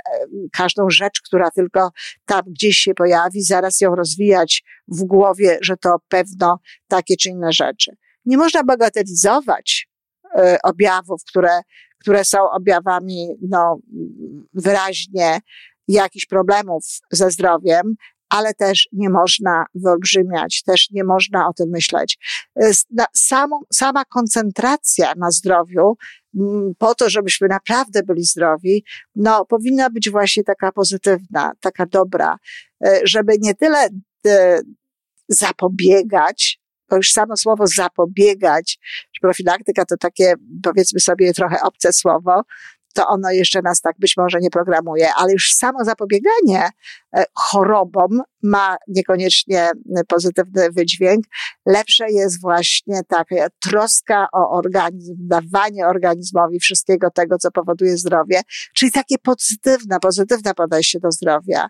każdą 0.53 0.89
rzecz, 0.89 1.21
która 1.21 1.51
tylko 1.51 1.91
tam 2.25 2.41
gdzieś 2.47 2.77
się 2.77 2.93
pojawi, 2.93 3.43
zaraz 3.43 3.81
ją 3.81 3.95
rozwijać 3.95 4.63
w 4.87 5.03
głowie, 5.03 5.57
że 5.61 5.77
to 5.77 5.97
pewno 6.09 6.59
takie 6.87 7.17
czy 7.17 7.29
inne 7.29 7.53
rzeczy. 7.53 7.91
Nie 8.25 8.37
można 8.37 8.63
bagatelizować 8.63 9.90
objawów, 10.63 11.21
które, 11.27 11.61
które 11.99 12.25
są 12.25 12.49
objawami 12.49 13.27
no, 13.49 13.79
wyraźnie 14.53 15.39
jakichś 15.87 16.25
problemów 16.25 16.85
ze 17.11 17.31
zdrowiem, 17.31 17.95
ale 18.31 18.53
też 18.53 18.89
nie 18.91 19.09
można 19.09 19.65
wyolbrzymiać, 19.75 20.63
też 20.63 20.89
nie 20.91 21.03
można 21.03 21.47
o 21.47 21.53
tym 21.53 21.69
myśleć. 21.69 22.17
Y, 22.63 22.71
samą, 23.15 23.59
sama 23.73 24.05
koncentracja 24.05 25.13
na 25.17 25.31
zdrowiu, 25.31 25.95
po 26.77 26.95
to, 26.95 27.09
żebyśmy 27.09 27.47
naprawdę 27.47 28.03
byli 28.03 28.23
zdrowi, 28.23 28.83
no, 29.15 29.45
powinna 29.45 29.89
być 29.89 30.09
właśnie 30.09 30.43
taka 30.43 30.71
pozytywna, 30.71 31.51
taka 31.61 31.85
dobra, 31.85 32.37
y, 32.85 33.01
żeby 33.03 33.33
nie 33.39 33.55
tyle 33.55 33.89
zapobiegać, 35.29 36.60
to 36.91 36.97
już 36.97 37.11
samo 37.11 37.37
słowo 37.37 37.67
zapobiegać, 37.67 38.79
profilaktyka 39.21 39.85
to 39.85 39.97
takie, 39.97 40.33
powiedzmy 40.63 40.99
sobie, 40.99 41.33
trochę 41.33 41.61
obce 41.61 41.93
słowo, 41.93 42.41
to 42.93 43.07
ono 43.07 43.31
jeszcze 43.31 43.61
nas 43.61 43.81
tak 43.81 43.95
być 43.99 44.17
może 44.17 44.39
nie 44.39 44.49
programuje, 44.49 45.13
ale 45.13 45.31
już 45.31 45.53
samo 45.53 45.83
zapobieganie 45.83 46.69
e, 47.15 47.23
chorobom 47.33 48.21
ma 48.43 48.77
niekoniecznie 48.87 49.71
pozytywny 50.07 50.71
wydźwięk. 50.71 51.25
Lepsze 51.65 52.11
jest 52.11 52.41
właśnie 52.41 53.01
taka 53.07 53.47
troska 53.59 54.27
o 54.33 54.49
organizm, 54.49 55.15
dawanie 55.19 55.87
organizmowi 55.87 56.59
wszystkiego 56.59 57.11
tego, 57.11 57.37
co 57.37 57.51
powoduje 57.51 57.97
zdrowie, 57.97 58.41
czyli 58.75 58.91
takie 58.91 59.15
pozytywne, 59.17 59.99
pozytywne 59.99 60.53
podejście 60.53 60.99
do 60.99 61.11
zdrowia 61.11 61.67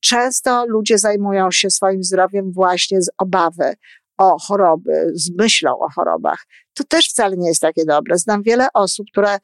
często 0.00 0.66
ludzie 0.66 0.98
zajmują 0.98 1.50
się 1.50 1.70
swoim 1.70 2.02
zdrowiem 2.02 2.52
właśnie 2.52 3.02
z 3.02 3.10
obawy 3.18 3.74
o 4.20 4.38
choroby, 4.38 5.10
z 5.14 5.30
myślą 5.38 5.78
o 5.78 5.88
chorobach. 5.94 6.46
To 6.74 6.84
też 6.84 7.08
wcale 7.08 7.36
nie 7.36 7.48
jest 7.48 7.60
takie 7.60 7.84
dobre. 7.84 8.18
Znam 8.18 8.42
wiele 8.42 8.68
osób, 8.74 9.06
które 9.12 9.38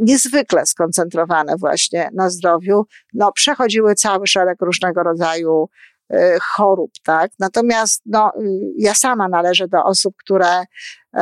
niezwykle 0.00 0.66
skoncentrowane 0.66 1.56
właśnie 1.56 2.10
na 2.14 2.30
zdrowiu, 2.30 2.84
no, 3.14 3.32
przechodziły 3.32 3.94
cały 3.94 4.26
szereg 4.26 4.56
różnego 4.60 5.02
rodzaju 5.02 5.68
y, 6.12 6.16
chorób, 6.40 6.90
tak? 7.04 7.32
Natomiast, 7.38 8.02
no, 8.06 8.32
y, 8.40 8.60
ja 8.78 8.94
sama 8.94 9.28
należę 9.28 9.68
do 9.68 9.84
osób, 9.84 10.14
które 10.16 10.62
y, 10.62 11.20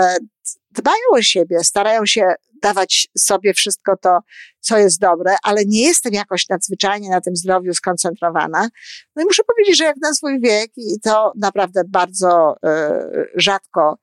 dbają 0.70 1.04
o 1.12 1.22
siebie, 1.22 1.64
starają 1.64 2.06
się 2.06 2.34
dawać 2.62 3.08
sobie 3.18 3.54
wszystko 3.54 3.96
to, 3.96 4.18
co 4.60 4.78
jest 4.78 5.00
dobre, 5.00 5.36
ale 5.42 5.64
nie 5.66 5.82
jestem 5.82 6.12
jakoś 6.12 6.48
nadzwyczajnie 6.48 7.10
na 7.10 7.20
tym 7.20 7.36
zdrowiu 7.36 7.74
skoncentrowana. 7.74 8.68
No 9.16 9.22
i 9.22 9.24
muszę 9.24 9.42
powiedzieć, 9.44 9.78
że 9.78 9.84
jak 9.84 9.96
na 10.02 10.14
swój 10.14 10.40
wiek, 10.40 10.70
i 10.76 11.00
to 11.00 11.32
naprawdę 11.36 11.82
bardzo 11.88 12.54
y, 12.54 12.68
rzadko 13.36 13.98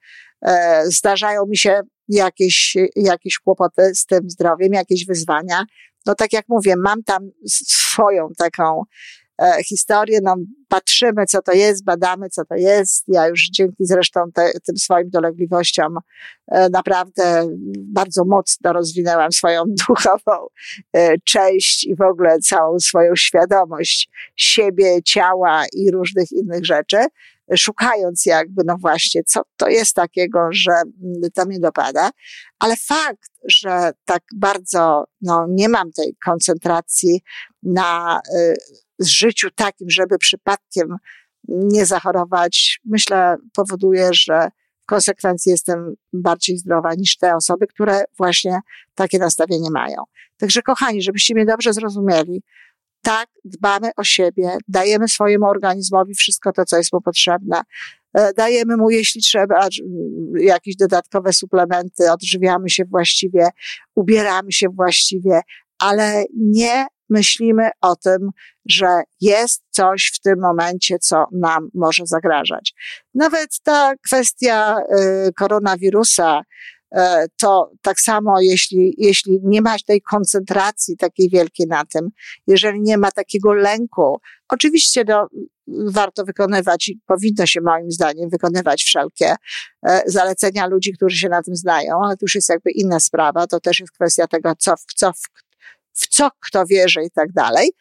y, 0.47 0.51
zdarzają 0.85 1.45
mi 1.45 1.57
się 1.57 1.81
jakieś, 2.07 2.77
jakieś 2.95 3.39
kłopoty 3.39 3.95
z 3.95 4.05
tym 4.05 4.29
zdrowiem, 4.29 4.73
jakieś 4.73 5.05
wyzwania. 5.05 5.63
No 6.05 6.15
tak 6.15 6.33
jak 6.33 6.45
mówię, 6.49 6.75
mam 6.77 7.03
tam 7.03 7.31
swoją 7.47 8.27
taką 8.37 8.83
E, 8.83 9.18
historię, 9.67 10.19
no, 10.23 10.35
patrzymy, 10.67 11.25
co 11.25 11.41
to 11.41 11.51
jest, 11.51 11.83
badamy, 11.83 12.29
co 12.29 12.45
to 12.45 12.55
jest. 12.55 13.03
Ja 13.07 13.27
już 13.27 13.49
dzięki 13.49 13.85
zresztą 13.85 14.31
te, 14.33 14.51
tym 14.65 14.77
swoim 14.77 15.09
dolegliwościom 15.09 15.97
e, 16.47 16.69
naprawdę 16.69 17.47
bardzo 17.77 18.25
mocno 18.25 18.73
rozwinęłam 18.73 19.31
swoją 19.31 19.63
duchową 19.87 20.47
e, 20.93 21.17
część 21.17 21.83
i 21.83 21.95
w 21.95 22.01
ogóle 22.01 22.39
całą 22.39 22.79
swoją 22.79 23.15
świadomość 23.15 24.09
siebie, 24.35 25.03
ciała 25.03 25.63
i 25.73 25.91
różnych 25.91 26.31
innych 26.31 26.65
rzeczy 26.65 26.97
szukając 27.57 28.25
jakby, 28.25 28.61
no 28.65 28.77
właśnie, 28.77 29.23
co 29.23 29.41
to 29.57 29.69
jest 29.69 29.95
takiego, 29.95 30.39
że 30.51 30.71
to 31.33 31.45
mnie 31.45 31.59
dopada. 31.59 32.09
Ale 32.59 32.75
fakt, 32.75 33.31
że 33.49 33.91
tak 34.05 34.23
bardzo, 34.35 35.03
no, 35.21 35.45
nie 35.49 35.69
mam 35.69 35.91
tej 35.91 36.15
koncentracji 36.25 37.21
na 37.63 38.19
życiu 38.99 39.49
takim, 39.55 39.89
żeby 39.89 40.17
przypadkiem 40.17 40.97
nie 41.47 41.85
zachorować, 41.85 42.79
myślę, 42.85 43.35
powoduje, 43.53 44.09
że 44.13 44.49
w 44.83 44.85
konsekwencji 44.85 45.51
jestem 45.51 45.95
bardziej 46.13 46.57
zdrowa 46.57 46.93
niż 46.93 47.17
te 47.17 47.35
osoby, 47.35 47.67
które 47.67 48.03
właśnie 48.17 48.59
takie 48.95 49.19
nastawienie 49.19 49.69
mają. 49.71 50.03
Także 50.37 50.61
kochani, 50.61 51.01
żebyście 51.01 51.33
mnie 51.33 51.45
dobrze 51.45 51.73
zrozumieli, 51.73 52.43
tak, 53.01 53.29
dbamy 53.45 53.89
o 53.97 54.03
siebie, 54.03 54.57
dajemy 54.67 55.07
swojemu 55.07 55.45
organizmowi 55.45 56.15
wszystko 56.15 56.51
to, 56.51 56.65
co 56.65 56.77
jest 56.77 56.93
mu 56.93 57.01
potrzebne. 57.01 57.61
E, 58.13 58.33
dajemy 58.33 58.77
mu, 58.77 58.89
jeśli 58.89 59.21
trzeba, 59.21 59.67
jakieś 60.39 60.75
dodatkowe 60.75 61.33
suplementy, 61.33 62.11
odżywiamy 62.11 62.69
się 62.69 62.85
właściwie, 62.85 63.49
ubieramy 63.95 64.51
się 64.51 64.67
właściwie, 64.69 65.41
ale 65.79 66.23
nie 66.37 66.87
myślimy 67.09 67.69
o 67.81 67.95
tym, 67.95 68.29
że 68.65 69.01
jest 69.21 69.63
coś 69.69 70.11
w 70.15 70.19
tym 70.19 70.39
momencie, 70.39 70.99
co 70.99 71.25
nam 71.31 71.69
może 71.73 72.03
zagrażać. 72.05 72.73
Nawet 73.13 73.49
ta 73.63 73.93
kwestia 74.05 74.75
y, 75.27 75.33
koronawirusa, 75.33 76.41
to 77.37 77.71
tak 77.81 77.99
samo, 77.99 78.41
jeśli, 78.41 78.95
jeśli 78.97 79.39
nie 79.43 79.61
ma 79.61 79.75
tej 79.87 80.01
koncentracji 80.01 80.97
takiej 80.97 81.29
wielkiej 81.29 81.67
na 81.67 81.85
tym, 81.85 82.09
jeżeli 82.47 82.81
nie 82.81 82.97
ma 82.97 83.11
takiego 83.11 83.53
lęku, 83.53 84.19
oczywiście 84.49 85.03
no, 85.07 85.27
warto 85.67 86.25
wykonywać 86.25 86.89
i 86.89 86.99
powinno 87.05 87.45
się 87.45 87.61
moim 87.61 87.91
zdaniem 87.91 88.29
wykonywać 88.29 88.83
wszelkie 88.83 89.35
e, 89.87 90.01
zalecenia 90.05 90.67
ludzi, 90.67 90.93
którzy 90.93 91.17
się 91.17 91.29
na 91.29 91.43
tym 91.43 91.55
znają, 91.55 91.99
ale 92.03 92.17
to 92.17 92.19
już 92.21 92.35
jest 92.35 92.49
jakby 92.49 92.71
inna 92.71 92.99
sprawa, 92.99 93.47
to 93.47 93.59
też 93.59 93.79
jest 93.79 93.91
kwestia 93.91 94.27
tego, 94.27 94.53
co, 94.59 94.73
co, 94.95 95.11
w 95.13 96.07
co 96.09 96.29
kto 96.39 96.65
wierzy 96.65 97.03
i 97.03 97.11
tak 97.11 97.31
dalej. 97.31 97.71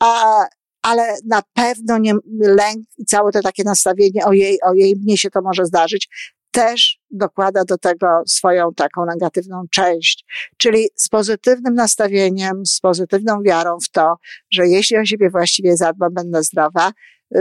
A, 0.00 0.44
ale 0.82 1.16
na 1.26 1.42
pewno 1.54 1.98
nie, 1.98 2.14
lęk 2.40 2.86
i 2.98 3.04
całe 3.04 3.32
to 3.32 3.40
takie 3.42 3.64
nastawienie, 3.64 4.24
ojej, 4.24 4.58
ojej, 4.62 4.96
mnie 4.96 5.18
się 5.18 5.30
to 5.30 5.42
może 5.42 5.66
zdarzyć, 5.66 6.08
też 6.52 7.00
dokłada 7.10 7.64
do 7.64 7.78
tego 7.78 8.06
swoją 8.26 8.74
taką 8.74 9.06
negatywną 9.06 9.64
część. 9.70 10.24
Czyli 10.56 10.88
z 10.96 11.08
pozytywnym 11.08 11.74
nastawieniem, 11.74 12.66
z 12.66 12.80
pozytywną 12.80 13.42
wiarą 13.42 13.78
w 13.84 13.88
to, 13.88 14.14
że 14.50 14.68
jeśli 14.68 14.96
o 14.96 15.04
siebie 15.04 15.30
właściwie 15.30 15.76
zadbam, 15.76 16.14
będę 16.14 16.42
zdrowa, 16.42 16.92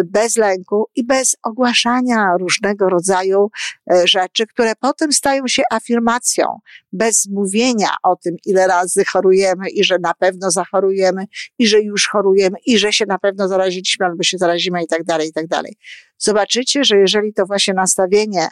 bez 0.06 0.38
lęku 0.38 0.86
i 0.96 1.04
bez 1.04 1.36
ogłaszania 1.44 2.38
różnego 2.40 2.90
rodzaju 2.90 3.50
e, 3.92 4.08
rzeczy, 4.08 4.48
które 4.48 4.74
potem 4.80 5.12
stają 5.12 5.48
się 5.48 5.64
afirmacją, 5.72 6.60
bez 6.92 7.28
mówienia 7.30 7.90
o 8.04 8.16
tym, 8.16 8.36
ile 8.46 8.68
razy 8.68 9.06
chorujemy 9.06 9.70
i 9.70 9.84
że 9.84 10.00
na 10.00 10.14
pewno 10.14 10.52
zachorujemy 10.52 11.26
i 11.60 11.68
że 11.68 11.82
już 11.82 12.08
chorujemy 12.08 12.58
i 12.66 12.78
że 12.78 12.94
się 12.94 13.06
na 13.06 13.20
pewno 13.20 13.48
zaraziliśmy 13.48 14.06
albo 14.06 14.24
się 14.24 14.38
zarazimy 14.38 14.84
i 14.84 14.88
tak 14.88 15.04
dalej, 15.04 15.30
i 15.30 15.34
tak 15.34 15.48
dalej. 15.48 15.78
Zobaczycie, 16.18 16.84
że 16.84 16.98
jeżeli 16.98 17.34
to 17.34 17.46
właśnie 17.46 17.74
nastawienie 17.74 18.48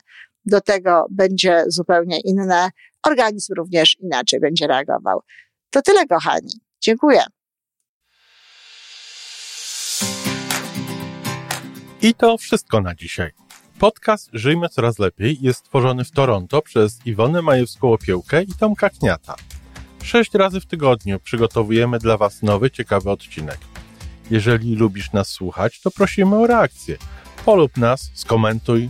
do 0.50 0.62
tego 0.62 1.06
będzie 1.12 1.64
zupełnie 1.68 2.20
inne, 2.20 2.70
organizm 3.08 3.54
również 3.54 3.98
inaczej 4.00 4.40
będzie 4.40 4.68
reagował. 4.68 5.22
To 5.70 5.82
tyle, 5.82 6.08
kochani. 6.08 6.54
Dziękuję. 6.82 7.24
I 12.02 12.14
to 12.14 12.38
wszystko 12.38 12.82
na 12.82 12.96
dzisiaj. 12.96 13.32
Podcast 13.80 14.30
Żyjmy 14.34 14.70
Coraz 14.70 15.00
Lepiej 15.00 15.38
jest 15.42 15.60
stworzony 15.60 16.04
w 16.04 16.12
Toronto 16.12 16.62
przez 16.62 17.06
Iwonę 17.06 17.40
Majewską-Opiełkę 17.40 18.44
i 18.44 18.54
Tomka 18.60 18.90
Kniata. 18.90 19.36
Sześć 20.04 20.34
razy 20.34 20.62
w 20.62 20.66
tygodniu 20.66 21.20
przygotowujemy 21.20 22.00
dla 22.00 22.18
Was 22.18 22.42
nowy, 22.42 22.72
ciekawy 22.72 23.12
odcinek. 23.12 23.58
Jeżeli 24.32 24.76
lubisz 24.76 25.12
nas 25.12 25.28
słuchać, 25.28 25.82
to 25.82 25.92
prosimy 25.92 26.36
o 26.36 26.48
reakcję. 26.48 26.98
Polub 27.46 27.78
nas, 27.78 28.12
skomentuj, 28.14 28.90